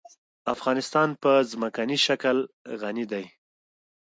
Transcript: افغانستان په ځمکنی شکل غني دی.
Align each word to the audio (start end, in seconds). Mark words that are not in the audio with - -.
افغانستان 0.53 1.09
په 1.21 1.31
ځمکنی 1.51 1.97
شکل 2.07 2.37
غني 2.81 3.05
دی. 3.11 3.25